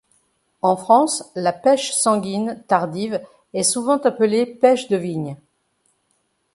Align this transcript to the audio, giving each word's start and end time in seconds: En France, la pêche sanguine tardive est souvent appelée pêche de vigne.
En 0.63 0.77
France, 0.77 1.31
la 1.35 1.53
pêche 1.53 1.91
sanguine 1.91 2.63
tardive 2.67 3.21
est 3.53 3.61
souvent 3.61 3.97
appelée 3.99 4.47
pêche 4.47 4.87
de 4.87 4.97
vigne. 4.97 5.37